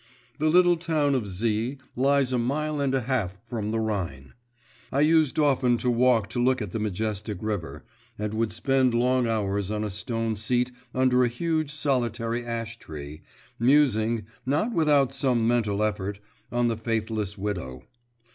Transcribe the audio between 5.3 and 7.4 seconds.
often to walk to look at the majestic